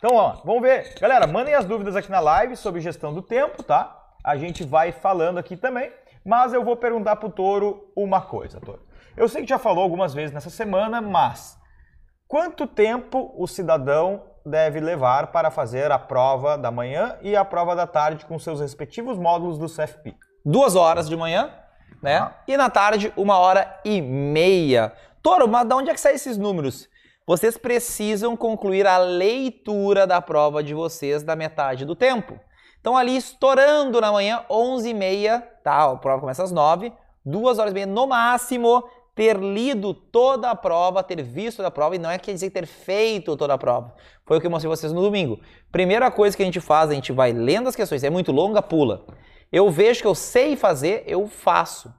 [0.00, 0.94] Então, ó, vamos ver.
[0.98, 3.94] Galera, mandem as dúvidas aqui na live sobre gestão do tempo, tá?
[4.24, 5.92] A gente vai falando aqui também.
[6.24, 8.80] Mas eu vou perguntar pro Toro uma coisa, Toro.
[9.14, 11.58] Eu sei que já falou algumas vezes nessa semana, mas
[12.26, 17.76] quanto tempo o cidadão deve levar para fazer a prova da manhã e a prova
[17.76, 20.16] da tarde com seus respectivos módulos do CFP?
[20.42, 21.52] Duas horas de manhã,
[22.02, 22.20] né?
[22.20, 22.34] Ah.
[22.48, 24.94] E na tarde, uma hora e meia.
[25.22, 26.88] Toro, mas de onde é que saem esses números?
[27.30, 32.40] Vocês precisam concluir a leitura da prova de vocês da metade do tempo.
[32.80, 35.92] Então ali estourando na manhã, 11h30, tá?
[35.92, 36.92] A prova começa às 9
[37.24, 38.82] duas horas e meia no máximo,
[39.14, 42.50] ter lido toda a prova, ter visto toda a prova, e não é quer dizer
[42.50, 43.94] ter feito toda a prova.
[44.26, 45.38] Foi o que eu mostrei vocês no domingo.
[45.70, 48.60] Primeira coisa que a gente faz, a gente vai lendo as questões, é muito longa,
[48.60, 49.06] pula.
[49.52, 51.94] Eu vejo que eu sei fazer, eu faço.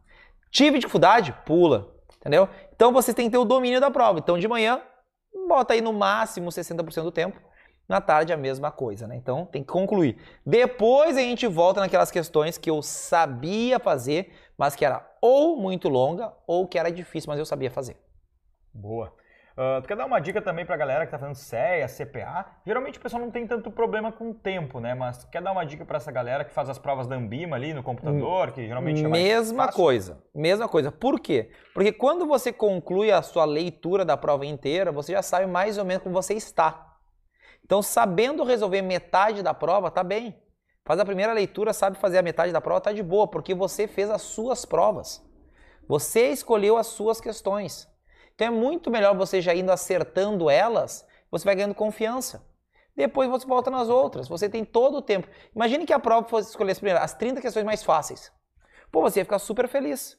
[0.51, 1.33] Tive dificuldade?
[1.45, 1.87] Pula.
[2.19, 2.49] Entendeu?
[2.75, 4.19] Então vocês têm que ter o domínio da prova.
[4.19, 4.81] Então de manhã,
[5.47, 7.39] bota aí no máximo 60% do tempo.
[7.87, 9.17] Na tarde a mesma coisa, né?
[9.17, 10.17] Então tem que concluir.
[10.45, 15.89] Depois a gente volta naquelas questões que eu sabia fazer, mas que era ou muito
[15.89, 17.97] longa ou que era difícil, mas eu sabia fazer.
[18.73, 19.13] Boa.
[19.61, 22.47] Uh, tu quer dar uma dica também pra galera que tá fazendo CEA, CPA?
[22.65, 24.95] Geralmente o pessoal não tem tanto problema com o tempo, né?
[24.95, 27.71] Mas quer dar uma dica para essa galera que faz as provas da Ambima ali
[27.71, 29.79] no computador, que geralmente é mais Mesma fácil?
[29.79, 30.91] coisa, mesma coisa.
[30.91, 31.51] Por quê?
[31.75, 35.85] Porque quando você conclui a sua leitura da prova inteira, você já sabe mais ou
[35.85, 36.97] menos como você está.
[37.63, 40.41] Então, sabendo resolver metade da prova, tá bem.
[40.83, 43.87] Faz a primeira leitura, sabe fazer a metade da prova, tá de boa, porque você
[43.87, 45.23] fez as suas provas.
[45.87, 47.90] Você escolheu as suas questões.
[48.41, 52.43] Então é muito melhor você já indo acertando elas, você vai ganhando confiança.
[52.95, 55.27] Depois você volta nas outras, você tem todo o tempo.
[55.55, 58.31] Imagine que a prova fosse escolher as, primeiras, as 30 questões mais fáceis.
[58.91, 60.17] Pô, você ia ficar super feliz.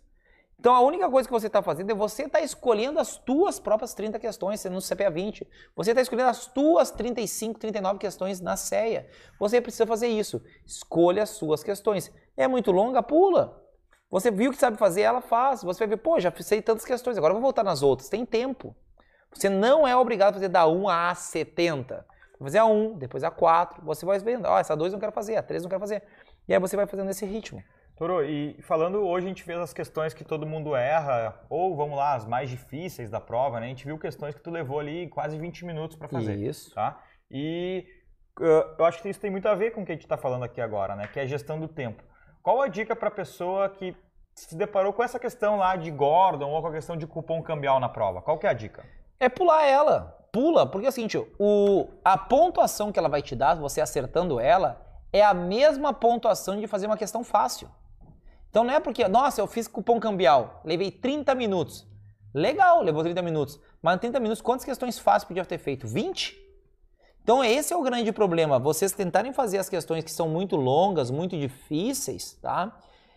[0.56, 3.58] Então a única coisa que você está fazendo é você estar tá escolhendo as tuas
[3.58, 5.44] próprias 30 questões no CPA 20.
[5.74, 9.04] Você está escolhendo as tuas 35, 39 questões na CEA.
[9.40, 10.40] Você precisa fazer isso.
[10.64, 12.12] Escolha as suas questões.
[12.36, 13.02] É muito longa?
[13.02, 13.60] Pula.
[14.12, 15.62] Você viu que sabe fazer, ela faz.
[15.62, 18.10] Você vai ver, pô, já sei tantas questões, agora vou voltar nas outras.
[18.10, 18.76] Tem tempo.
[19.32, 21.94] Você não é obrigado a fazer da 1 a 70.
[22.38, 23.82] Vai fazer a 1, depois a 4.
[23.82, 26.02] Você vai vendo, ó, oh, essa 2 não quero fazer, a 3 não quero fazer.
[26.46, 27.64] E aí você vai fazendo esse ritmo.
[27.96, 31.96] Toro, e falando hoje a gente fez as questões que todo mundo erra, ou vamos
[31.96, 33.66] lá, as mais difíceis da prova, né?
[33.66, 36.36] A gente viu questões que tu levou ali quase 20 minutos para fazer.
[36.36, 36.74] Isso.
[36.74, 37.02] Tá?
[37.30, 37.86] E
[38.38, 40.18] uh, eu acho que isso tem muito a ver com o que a gente está
[40.18, 41.06] falando aqui agora, né?
[41.06, 42.02] Que é a gestão do tempo.
[42.42, 43.94] Qual a dica para a pessoa que
[44.34, 47.78] se deparou com essa questão lá de Gordon ou com a questão de cupom cambial
[47.78, 48.20] na prova?
[48.20, 48.84] Qual que é a dica?
[49.20, 50.18] É pular ela.
[50.32, 54.40] Pula, porque é o seguinte, o, a pontuação que ela vai te dar, você acertando
[54.40, 57.68] ela, é a mesma pontuação de fazer uma questão fácil.
[58.50, 61.86] Então não é porque, nossa, eu fiz cupom cambial, levei 30 minutos.
[62.34, 63.60] Legal, levou 30 minutos.
[63.80, 65.86] Mas em 30 minutos, quantas questões fáceis podia ter feito?
[65.86, 66.36] 20?
[67.22, 71.10] Então esse é o grande problema, vocês tentarem fazer as questões que são muito longas,
[71.10, 72.76] muito difíceis, tá?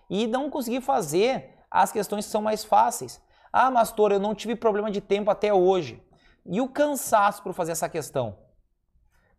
[0.09, 3.19] E não conseguir fazer as questões que são mais fáceis.
[3.51, 6.03] Ah, Mastor, eu não tive problema de tempo até hoje.
[6.45, 8.37] E o cansaço por fazer essa questão?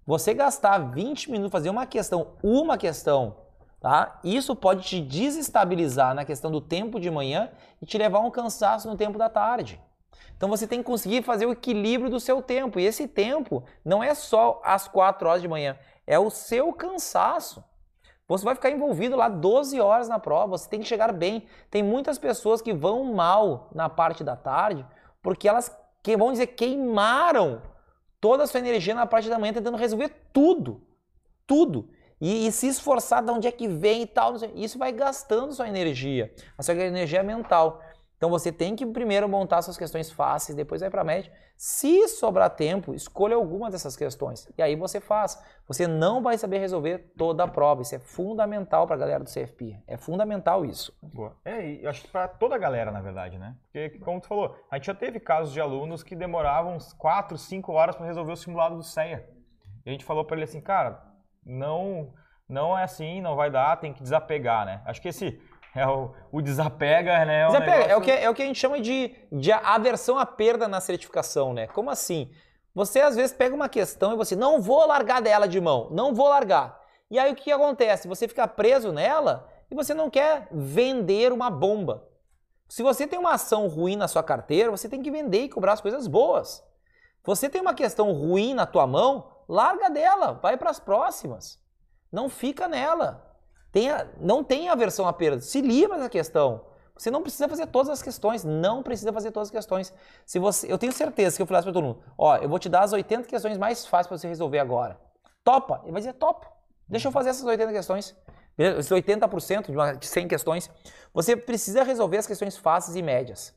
[0.05, 3.37] Você gastar 20 minutos fazer uma questão, uma questão,
[3.81, 4.19] tá?
[4.25, 7.50] Isso pode te desestabilizar na questão do tempo de manhã
[7.81, 9.81] e te levar a um cansaço no tempo da tarde.
[10.37, 12.78] Então você tem que conseguir fazer o equilíbrio do seu tempo.
[12.78, 17.65] E esse tempo não é só as 4 horas de manhã, é o seu cansaço.
[18.28, 21.47] Você vai ficar envolvido lá 12 horas na prova, você tem que chegar bem.
[21.71, 24.84] Tem muitas pessoas que vão mal na parte da tarde
[25.22, 27.60] porque elas que vão dizer queimaram
[28.21, 30.81] toda a sua energia na parte da manhã tentando resolver tudo.
[31.47, 31.91] Tudo.
[32.21, 34.34] E, e, se esforçar de onde é que vem e tal.
[34.55, 37.82] Isso vai gastando sua energia, a sua energia mental.
[38.16, 41.31] Então você tem que primeiro montar suas questões fáceis, depois vai para média.
[41.56, 44.50] Se sobrar tempo, escolha algumas dessas questões.
[44.56, 45.43] E aí você faz.
[45.69, 47.82] Você não vai saber resolver toda a prova.
[47.82, 49.82] Isso é fundamental para a galera do CFP.
[49.87, 50.97] É fundamental isso.
[51.03, 51.37] Boa.
[51.44, 53.55] É, e acho que para toda a galera, na verdade, né?
[53.65, 57.72] Porque, como tu falou, a gente já teve casos de alunos que demoravam 4, 5
[57.72, 59.28] horas para resolver o simulado do CEA.
[59.84, 61.03] E a gente falou para ele assim, cara,
[61.44, 62.12] não,
[62.49, 64.82] não é assim, não vai dar, tem que desapegar, né?
[64.85, 65.40] Acho que esse
[65.76, 67.43] é o, o desapega, né?
[67.43, 67.93] É, desapega, negócio...
[67.93, 70.81] é, o que, é o que a gente chama de, de aversão à perda na
[70.81, 71.67] certificação, né?
[71.69, 72.31] Como assim?
[72.75, 76.14] Você às vezes pega uma questão e você não vou largar dela de mão, não
[76.14, 76.81] vou largar.
[77.11, 78.08] E aí o que acontece?
[78.08, 82.06] Você fica preso nela e você não quer vender uma bomba.
[82.69, 85.73] Se você tem uma ação ruim na sua carteira, você tem que vender e cobrar
[85.73, 86.64] as coisas boas.
[87.25, 91.58] Você tem uma questão ruim na tua mão, larga dela, vai para as próximas.
[92.11, 93.25] Não fica nela.
[93.72, 95.40] Tenha, não tenha aversão à perda.
[95.40, 96.64] Se livra da questão.
[96.96, 98.42] Você não precisa fazer todas as questões.
[98.42, 99.92] Não precisa fazer todas as questões.
[100.24, 102.68] Se você, eu tenho certeza que eu falasse para todo mundo: ó, eu vou te
[102.68, 104.98] dar as 80 questões mais fáceis para você resolver agora.
[105.44, 105.80] Topa?
[105.84, 106.46] Ele vai dizer, topo.
[106.88, 108.16] Deixa eu fazer essas 80 questões.
[108.58, 110.70] Esses 80% de, uma, de 100 questões.
[111.12, 113.54] Você precisa resolver as questões fáceis e médias.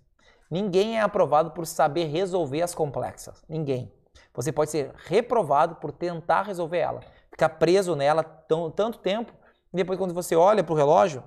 [0.51, 3.43] Ninguém é aprovado por saber resolver as complexas.
[3.47, 3.91] Ninguém.
[4.33, 7.01] Você pode ser reprovado por tentar resolver ela.
[7.31, 9.33] Ficar preso nela tão, tanto tempo
[9.73, 11.23] e depois quando você olha para o relógio,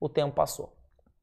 [0.00, 0.76] o tempo passou.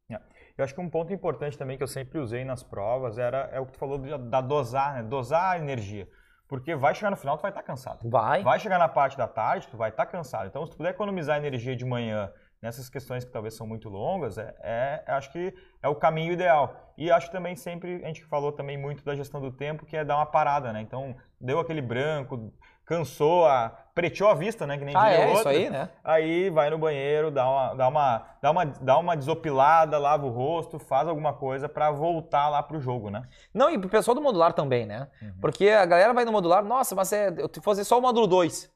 [0.10, 0.20] É.
[0.58, 3.60] Eu acho que um ponto importante também que eu sempre usei nas provas era é
[3.60, 5.04] o que tu falou da dosar, né?
[5.04, 6.08] Dosar a energia.
[6.48, 8.08] Porque vai chegar no final, tu vai estar tá cansado.
[8.10, 8.44] Vai.
[8.44, 10.48] Vai chegar na parte da tarde, tu vai estar tá cansado.
[10.48, 12.32] Então, se tu puder economizar energia de manhã
[12.62, 16.94] nessas questões que talvez são muito longas, é, é, acho que é o caminho ideal.
[16.98, 19.98] E acho que também sempre, a gente falou também muito da gestão do tempo, que
[19.98, 20.82] é dar uma parada, né?
[20.82, 22.54] Então, deu aquele branco,
[22.86, 24.78] cansou, a, preteou a vista, né?
[24.78, 25.40] Que nem ah, diria é, outro.
[25.40, 25.90] isso aí, né?
[26.04, 30.30] Aí vai no banheiro, dá uma, dá uma, dá uma, dá uma desopilada, lava o
[30.30, 33.28] rosto, faz alguma coisa para voltar lá pro jogo, né?
[33.54, 35.08] Não, e pro pessoal do modular também, né?
[35.22, 35.34] Uhum.
[35.42, 38.70] Porque a galera vai no modular, nossa, mas é, eu fazer só o módulo 2.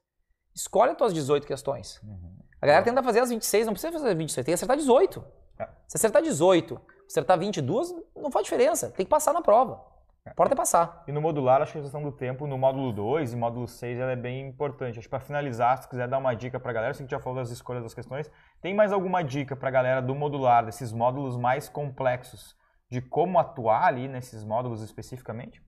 [0.56, 2.02] Escolhe as tuas 18 questões.
[2.04, 2.40] Uhum.
[2.62, 5.24] A galera tenta fazer as 26, não precisa fazer as 26, tem que acertar 18.
[5.60, 5.68] É.
[5.88, 9.89] Se acertar 18, acertar 22, não faz diferença, tem que passar na prova.
[10.28, 11.04] Importa é passar.
[11.08, 14.00] E no modular, acho que a gestão do tempo no módulo 2 e módulo 6
[14.00, 15.00] ela é bem importante.
[15.00, 17.12] Acho que para finalizar, se quiser dar uma dica para a galera, se a gente
[17.12, 18.30] já falou das escolhas das questões,
[18.62, 22.56] tem mais alguma dica para a galera do modular, desses módulos mais complexos,
[22.90, 25.62] de como atuar ali nesses módulos especificamente?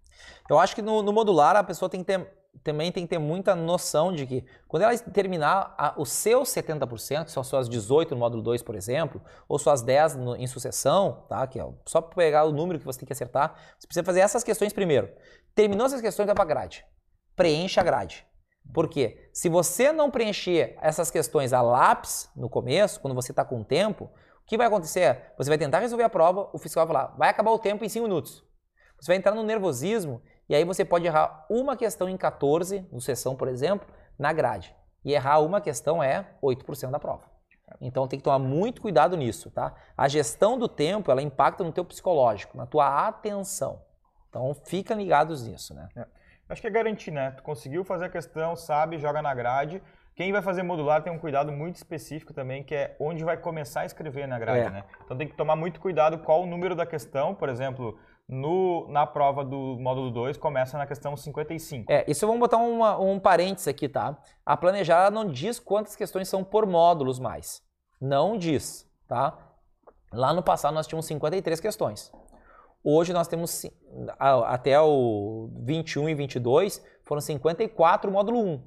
[0.49, 2.27] Eu acho que no, no modular a pessoa tem que ter
[2.63, 7.25] também tem que ter muita noção de que quando ela terminar a, os seus 70%,
[7.25, 11.25] que são suas 18 no módulo 2, por exemplo, ou suas 10 no, em sucessão,
[11.27, 11.45] tá?
[11.47, 14.19] Que é só para pegar o número que você tem que acertar, você precisa fazer
[14.19, 15.09] essas questões primeiro.
[15.55, 16.85] Terminou essas questões, vai para grade.
[17.35, 18.25] Preencha a grade.
[18.73, 19.29] Por quê?
[19.33, 24.05] Se você não preencher essas questões a lápis no começo, quando você está com tempo,
[24.05, 25.33] o que vai acontecer?
[25.37, 27.89] Você vai tentar resolver a prova, o fiscal vai falar, vai acabar o tempo em
[27.89, 28.43] 5 minutos.
[28.99, 30.21] Você vai entrar no nervosismo
[30.51, 33.87] e aí você pode errar uma questão em 14, no sessão, por exemplo,
[34.19, 34.75] na grade.
[35.01, 37.23] E errar uma questão é 8% da prova.
[37.79, 39.73] Então tem que tomar muito cuidado nisso, tá?
[39.95, 43.81] A gestão do tempo, ela impacta no teu psicológico, na tua atenção.
[44.27, 45.87] Então fica ligados nisso, né?
[45.95, 46.05] É.
[46.49, 47.31] Acho que é garantir, né?
[47.31, 49.81] Tu conseguiu fazer a questão, sabe, joga na grade.
[50.17, 53.81] Quem vai fazer modular tem um cuidado muito específico também, que é onde vai começar
[53.81, 54.69] a escrever na grade, é.
[54.69, 54.83] né?
[55.05, 57.97] Então tem que tomar muito cuidado qual o número da questão, por exemplo,
[58.31, 61.91] no, na prova do módulo 2 começa na questão 55.
[61.91, 64.17] É, isso vamos botar uma, um parênteses aqui, tá?
[64.45, 67.61] A planejar não diz quantas questões são por módulos mais.
[67.99, 69.37] Não diz, tá?
[70.13, 72.09] Lá no passado nós tínhamos 53 questões.
[72.81, 73.65] Hoje nós temos
[74.17, 78.63] até o 21 e 22 foram 54 módulo 1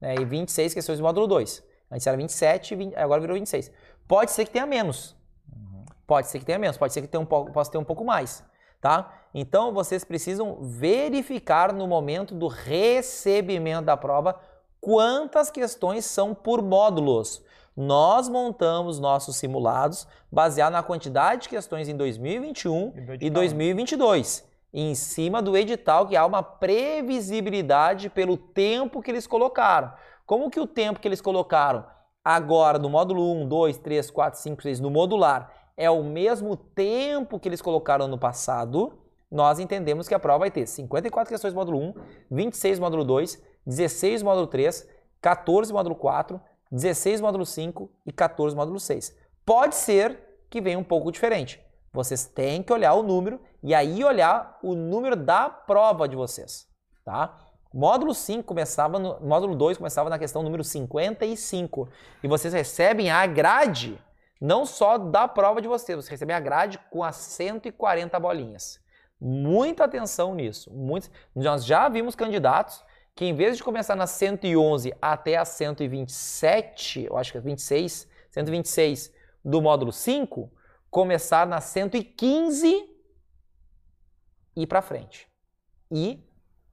[0.00, 1.66] né, e 26 questões do módulo 2.
[1.90, 3.72] Antes era 27, 20, agora virou 26.
[4.06, 5.16] Pode ser que tenha menos.
[6.06, 8.46] Pode ser que tenha menos, pode ser que tenha um, possa ter um pouco mais
[8.80, 9.12] tá?
[9.34, 14.38] Então vocês precisam verificar no momento do recebimento da prova
[14.80, 17.42] quantas questões são por módulos.
[17.76, 24.94] Nós montamos nossos simulados baseado na quantidade de questões em 2021 e, e 2022, em
[24.96, 29.92] cima do edital que há uma previsibilidade pelo tempo que eles colocaram.
[30.26, 31.84] Como que o tempo que eles colocaram
[32.24, 37.38] agora no módulo 1, 2, 3, 4, 5, 6 no modular é o mesmo tempo
[37.38, 38.98] que eles colocaram no passado,
[39.30, 41.94] nós entendemos que a prova vai ter 54 questões módulo 1,
[42.32, 44.88] 26 módulo 2, 16 módulo 3,
[45.22, 46.40] 14 módulo 4,
[46.72, 49.16] 16 módulo 5 e 14 módulo 6.
[49.46, 50.18] Pode ser
[50.50, 51.62] que venha um pouco diferente.
[51.92, 56.66] Vocês têm que olhar o número e aí olhar o número da prova de vocês,
[57.04, 57.38] tá?
[57.72, 61.88] Módulo 5 começava no módulo 2 começava na questão número 55
[62.24, 64.02] e vocês recebem a grade
[64.40, 68.80] não só da prova de vocês, você recebe a grade com as 140 bolinhas.
[69.20, 70.72] Muita atenção nisso.
[70.72, 71.10] Muito...
[71.34, 72.84] Nós já vimos candidatos
[73.16, 78.08] que, em vez de começar na 111 até a 127, eu acho que é 26,
[78.30, 79.12] 126
[79.44, 80.52] do módulo 5,
[80.88, 82.68] começar na 115
[84.54, 85.28] e ir para frente.
[85.90, 86.24] E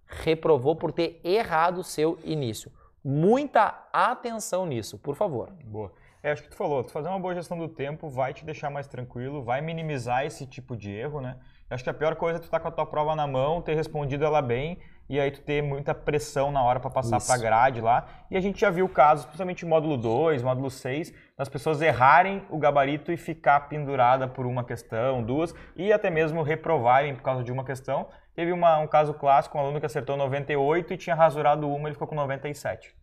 [0.06, 2.72] reprovou por ter errado o seu início.
[3.04, 5.52] Muita atenção nisso, por favor.
[5.64, 5.92] Boa.
[6.26, 8.72] É, acho que tu falou, tu fazer uma boa gestão do tempo vai te deixar
[8.72, 11.38] mais tranquilo, vai minimizar esse tipo de erro, né?
[11.70, 13.62] Acho que a pior coisa é tu estar tá com a tua prova na mão,
[13.62, 17.38] ter respondido ela bem e aí tu ter muita pressão na hora para passar para
[17.38, 18.08] grade lá.
[18.32, 22.58] E a gente já viu casos, principalmente módulo 2, módulo 6, das pessoas errarem o
[22.58, 27.52] gabarito e ficar pendurada por uma questão, duas, e até mesmo reprovarem por causa de
[27.52, 28.08] uma questão.
[28.34, 31.94] Teve uma, um caso clássico, um aluno que acertou 98 e tinha rasurado uma, ele
[31.94, 32.96] ficou com 97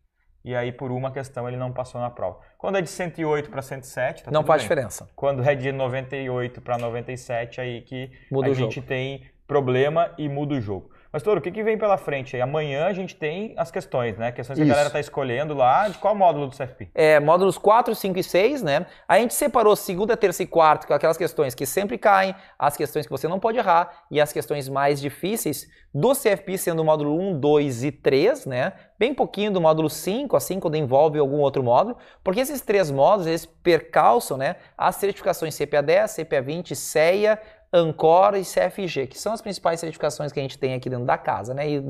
[0.45, 2.39] e aí por uma questão ele não passou na prova.
[2.59, 4.69] Quando é de 108 para 107, tá não faz bem.
[4.69, 5.09] diferença.
[5.15, 10.55] Quando é de 98 para 97, aí que muda a gente tem problema e muda
[10.55, 10.91] o jogo.
[11.12, 12.40] Mas, Toro, o que, que vem pela frente?
[12.40, 14.33] Amanhã a gente tem as questões, né?
[14.33, 14.73] Questões que Isso.
[14.73, 15.87] a galera tá escolhendo lá.
[15.87, 16.88] De qual módulo do CFP?
[16.95, 18.87] é, módulos 4, 5 e 6, né?
[19.07, 23.04] A gente separou segunda, terça e quarta, com aquelas questões que sempre caem, as questões
[23.04, 27.21] que você não pode errar e as questões mais difíceis do CFP, sendo o módulo
[27.21, 28.73] 1, 2 e 3, né?
[28.99, 33.26] Bem pouquinho do módulo 5, assim, quando envolve algum outro módulo, porque esses três módulos,
[33.26, 34.57] eles percalçam, né?
[34.78, 37.38] As certificações CPA 10, CPA 20, CEA,
[37.73, 41.17] Ancora e CFG, que são as principais certificações que a gente tem aqui dentro da
[41.17, 41.69] casa, né?
[41.69, 41.83] E,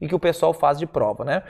[0.00, 1.42] e que o pessoal faz de prova, né?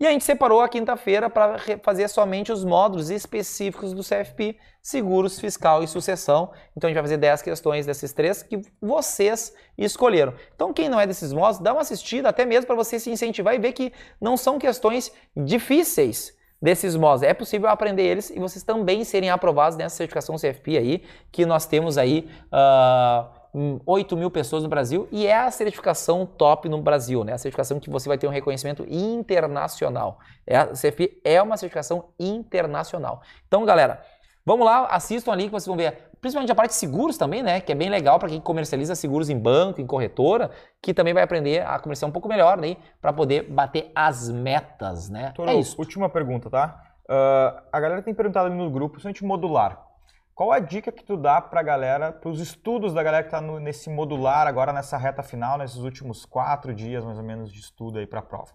[0.00, 5.40] E a gente separou a quinta-feira para fazer somente os módulos específicos do CFP, seguros,
[5.40, 6.52] fiscal e sucessão.
[6.76, 10.34] Então a gente vai fazer 10 questões desses três que vocês escolheram.
[10.54, 13.56] Então quem não é desses módulos, dá uma assistida até mesmo para você se incentivar
[13.56, 17.22] e ver que não são questões difíceis desses módulos.
[17.22, 21.66] É possível aprender eles e vocês também serem aprovados nessa certificação CFP aí, que nós
[21.66, 27.24] temos aí uh, 8 mil pessoas no Brasil e é a certificação top no Brasil,
[27.24, 27.32] né?
[27.32, 30.18] A certificação que você vai ter um reconhecimento internacional.
[30.46, 33.22] É, a CFP é uma certificação internacional.
[33.46, 34.02] Então, galera,
[34.44, 37.60] vamos lá, assistam ali que vocês vão ver principalmente a parte de seguros também, né?
[37.60, 40.50] Que é bem legal para quem comercializa seguros em banco, em corretora,
[40.82, 42.76] que também vai aprender a comercializar um pouco melhor, né?
[43.00, 45.32] Para poder bater as metas, né?
[45.34, 45.76] Toro, é isso.
[45.78, 46.82] Última pergunta, tá?
[47.08, 49.88] Uh, a galera tem perguntado ali no grupo, principalmente modular.
[50.34, 53.58] Qual a dica que tu dá pra galera, pros estudos da galera que tá no,
[53.58, 57.98] nesse modular agora nessa reta final, nesses últimos quatro dias mais ou menos de estudo
[57.98, 58.52] aí pra prova?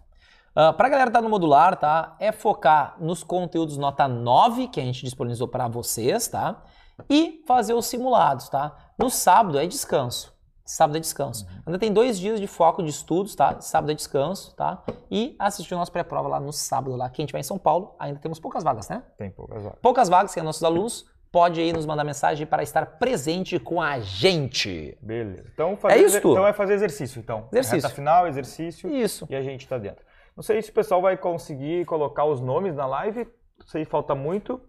[0.56, 2.16] Uh, para a galera que tá no modular, tá?
[2.20, 6.62] É focar nos conteúdos nota 9 que a gente disponibilizou para vocês, tá?
[7.08, 8.76] E fazer os simulados, tá?
[8.98, 10.34] No sábado é descanso.
[10.64, 11.44] Sábado é descanso.
[11.44, 11.62] Uhum.
[11.66, 13.60] Ainda tem dois dias de foco de estudos, tá?
[13.60, 14.82] Sábado é descanso, tá?
[15.10, 17.58] E assistir o nosso pré-prova lá no sábado, lá que a gente vai em São
[17.58, 17.94] Paulo.
[17.98, 19.02] Ainda temos poucas vagas, né?
[19.18, 19.78] Tem poucas vagas.
[19.82, 21.04] Poucas vagas, que é nossos alunos.
[21.30, 24.96] Pode aí nos mandar mensagem para estar presente com a gente.
[25.02, 25.50] Beleza.
[25.52, 27.48] Então, fazer é isso, então vai fazer exercício, então.
[27.52, 27.82] Exercício.
[27.82, 28.88] Reta final, exercício.
[28.88, 29.26] Isso.
[29.28, 30.02] E a gente tá dentro.
[30.36, 33.28] Não sei se o pessoal vai conseguir colocar os nomes na live.
[33.58, 34.60] Não sei, falta muito.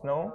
[0.00, 0.32] Senão.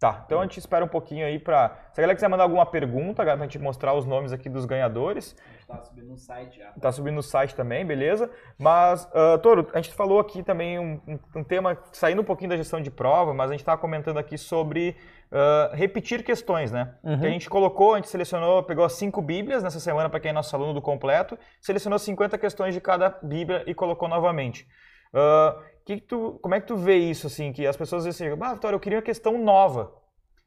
[0.00, 1.76] Tá, então a gente espera um pouquinho aí pra.
[1.92, 5.36] Se a galera quiser mandar alguma pergunta, pra gente mostrar os nomes aqui dos ganhadores.
[5.68, 6.72] Tá subindo no site já.
[6.80, 8.30] Tá subindo no site também, beleza?
[8.58, 10.98] Mas, uh, Toro, a gente falou aqui também um,
[11.36, 14.38] um, tema saindo um pouquinho da gestão de prova, mas a gente estava comentando aqui
[14.38, 14.96] sobre
[15.30, 16.94] uh, repetir questões, né?
[17.04, 17.20] Uhum.
[17.20, 20.30] Que a gente colocou, a gente selecionou, pegou as cinco bíblias nessa semana para quem
[20.30, 24.66] é nosso aluno do completo, selecionou 50 questões de cada bíblia e colocou novamente.
[25.12, 25.60] Uh,
[25.96, 28.42] que que tu, como é que tu vê isso, assim, que as pessoas dizem assim,
[28.42, 29.92] ah, Vitória, eu queria uma questão nova.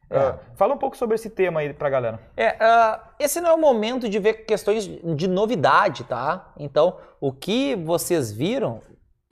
[0.10, 0.30] É.
[0.30, 2.20] Uh, fala um pouco sobre esse tema aí pra galera.
[2.38, 6.54] É, uh, esse não é o momento de ver questões de novidade, tá?
[6.58, 8.82] Então, o que vocês viram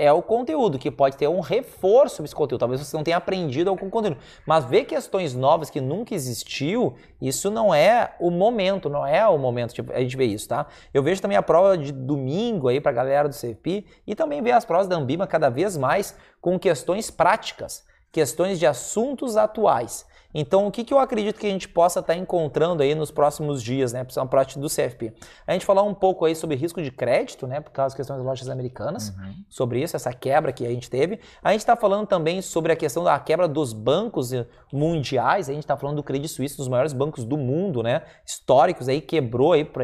[0.01, 2.59] é o conteúdo, que pode ter um reforço desse conteúdo.
[2.61, 4.17] Talvez você não tenha aprendido algum conteúdo.
[4.47, 9.37] Mas ver questões novas que nunca existiu, isso não é o momento, não é o
[9.37, 10.65] momento de a gente ver isso, tá?
[10.91, 14.53] Eu vejo também a prova de domingo aí pra galera do CFP e também ver
[14.53, 20.07] as provas da Ambima cada vez mais com questões práticas, questões de assuntos atuais.
[20.33, 23.61] Então, o que, que eu acredito que a gente possa estar encontrando aí nos próximos
[23.61, 24.03] dias, né?
[24.03, 25.13] Por prática do CFP.
[25.45, 27.59] A gente falar um pouco aí sobre risco de crédito, né?
[27.59, 29.33] Por causa das questões das lojas americanas, uhum.
[29.49, 31.19] sobre isso, essa quebra que a gente teve.
[31.43, 34.31] A gente está falando também sobre a questão da quebra dos bancos
[34.71, 35.49] mundiais.
[35.49, 38.03] A gente está falando do Credit Suisse, dos maiores bancos do mundo, né?
[38.25, 39.83] Históricos aí, quebrou aí para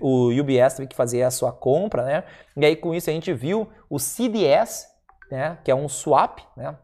[0.00, 2.24] o UBS teve que fazer a sua compra, né?
[2.56, 4.86] E aí com isso a gente viu o CDS,
[5.30, 5.58] né?
[5.64, 6.76] Que é um swap, né?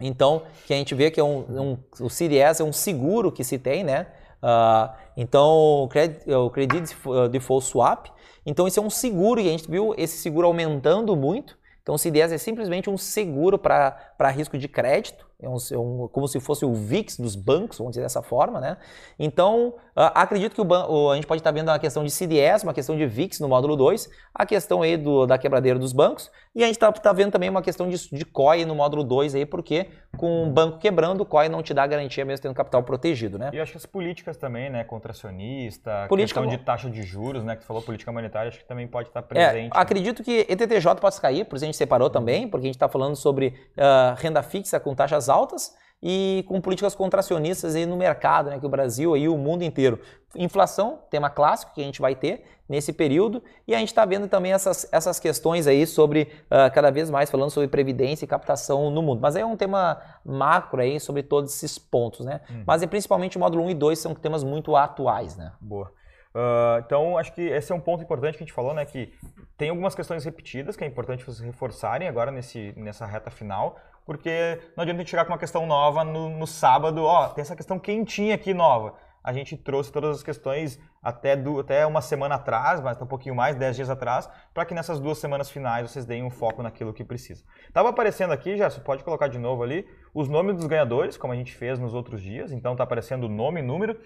[0.00, 3.42] Então, que a gente vê que é um, um, o CDS é um seguro que
[3.42, 4.06] se tem, né?
[4.42, 6.96] Uh, então, o Credit, o Credit
[7.30, 8.06] Default Swap.
[8.44, 11.56] Então, isso é um seguro e a gente viu esse seguro aumentando muito.
[11.82, 16.08] Então, o CDS é simplesmente um seguro para risco de crédito, é um, é um,
[16.08, 18.76] como se fosse o VIX dos bancos, vamos dizer dessa forma, né?
[19.18, 22.72] Então, uh, acredito que o, a gente pode estar vendo uma questão de CDS, uma
[22.72, 26.62] questão de VIX no módulo 2, a questão aí do, da quebradeira dos bancos, e
[26.62, 29.46] a gente está tá vendo também uma questão de, de COI no módulo 2 aí,
[29.46, 33.38] porque com o banco quebrando, o COI não te dá garantia mesmo tendo capital protegido,
[33.38, 33.50] né?
[33.52, 34.84] E acho que as políticas também, né?
[34.84, 36.40] Contracionista, Política...
[36.40, 37.56] questão de taxa de juros, né?
[37.56, 39.74] Que tu falou, política monetária, acho que também pode estar presente.
[39.74, 42.76] É, acredito que ETTJ pode cair, por isso a gente separou também, porque a gente
[42.76, 47.96] está falando sobre uh, renda fixa com taxas altas e com políticas contracionistas aí no
[47.96, 50.00] mercado, né, que o Brasil e o mundo inteiro.
[50.34, 54.26] Inflação, tema clássico que a gente vai ter nesse período, e a gente está vendo
[54.26, 58.90] também essas, essas questões aí sobre, uh, cada vez mais falando sobre previdência e captação
[58.90, 59.20] no mundo.
[59.20, 62.40] Mas é um tema macro aí sobre todos esses pontos, né?
[62.50, 62.64] Hum.
[62.66, 65.52] Mas é principalmente o módulo 1 e 2 são temas muito atuais, né?
[65.60, 65.92] Boa.
[66.34, 68.86] Uh, então, acho que esse é um ponto importante que a gente falou, né?
[68.86, 69.12] Que
[69.58, 74.60] tem algumas questões repetidas que é importante vocês reforçarem agora nesse, nessa reta final, porque
[74.76, 77.56] não adianta a gente chegar com uma questão nova no, no sábado, ó, tem essa
[77.56, 78.94] questão quentinha aqui nova.
[79.24, 83.08] a gente trouxe todas as questões até, do, até uma semana atrás, mas tá um
[83.08, 86.62] pouquinho mais, 10 dias atrás, para que nessas duas semanas finais vocês deem um foco
[86.62, 87.44] naquilo que precisa.
[87.72, 91.36] Tava aparecendo aqui, já pode colocar de novo ali, os nomes dos ganhadores, como a
[91.36, 93.98] gente fez nos outros dias, então tá aparecendo nome e número.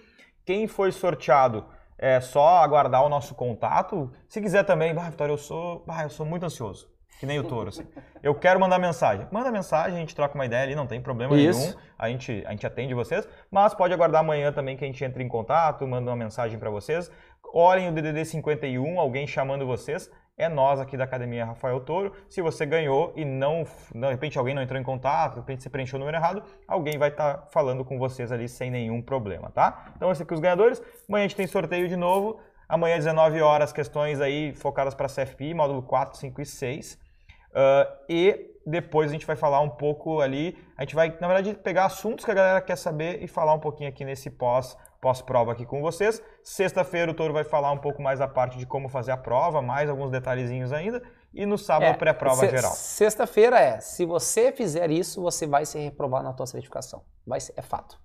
[0.45, 1.65] Quem foi sorteado
[1.97, 4.11] é só aguardar o nosso contato.
[4.27, 6.87] Se quiser também, ah, Vitória, eu sou, ah, eu sou muito ansioso.
[7.19, 7.85] Que nem o touro, assim.
[8.21, 9.27] Eu quero mandar mensagem.
[9.31, 11.59] Manda mensagem, a gente troca uma ideia ali, não tem problema Isso.
[11.59, 11.73] nenhum.
[11.97, 13.27] A gente, a gente atende vocês.
[13.49, 16.69] Mas pode aguardar amanhã também que a gente entre em contato, manda uma mensagem para
[16.69, 17.11] vocês.
[17.53, 20.11] Olhem o DDD 51, alguém chamando vocês.
[20.37, 22.13] É nós aqui da Academia Rafael Toro.
[22.29, 25.69] Se você ganhou e não, de repente alguém não entrou em contato, de repente você
[25.69, 29.91] preencheu o número errado, alguém vai estar falando com vocês ali sem nenhum problema, tá?
[29.95, 30.79] Então, esses aqui os ganhadores.
[31.09, 32.39] Amanhã a gente tem sorteio de novo.
[32.69, 37.06] Amanhã, 19 horas, questões aí focadas para CFP, módulo 4, 5 e 6.
[37.51, 41.53] Uh, e depois a gente vai falar um pouco ali, a gente vai, na verdade,
[41.55, 45.51] pegar assuntos que a galera quer saber e falar um pouquinho aqui nesse pós pós-prova
[45.51, 46.21] aqui com vocês.
[46.43, 49.61] Sexta-feira o Toro vai falar um pouco mais a parte de como fazer a prova,
[49.61, 51.01] mais alguns detalhezinhos ainda.
[51.33, 52.71] E no sábado, É, pré-prova se- geral.
[52.71, 57.05] Sexta-feira é, se você fizer isso, você vai ser reprovado na tua certificação.
[57.25, 57.99] Vai ser, é fato.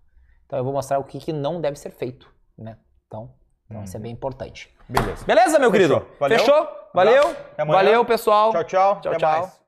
[0.44, 2.76] Então eu vou mostrar o que, que não deve ser feito, né?
[3.06, 3.34] Então,
[3.72, 4.68] então isso é bem importante.
[4.86, 5.24] Beleza.
[5.24, 6.00] Beleza, meu Fechou.
[6.00, 6.16] querido?
[6.20, 6.38] Valeu.
[6.38, 6.68] Fechou?
[6.92, 7.36] Valeu?
[7.66, 8.52] Valeu, pessoal.
[8.52, 9.00] Tchau, tchau.
[9.00, 9.40] Tchau, Até tchau.
[9.40, 9.61] mais.